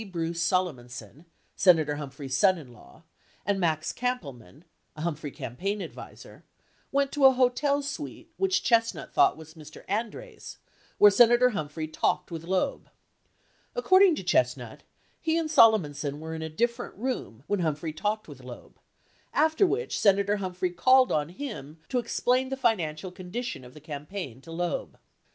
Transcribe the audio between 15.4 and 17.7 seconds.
Solomonson were in a different room when